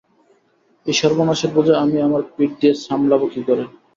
এই 0.85 0.95
সর্বনাশের 0.99 1.51
বোঝা 1.55 1.75
আমি 1.83 1.97
আমার 2.01 2.21
পিঠ 2.33 2.51
দিয়ে 2.59 2.73
সামলাব 2.85 3.21
কী 3.33 3.41
করে? 3.47 3.63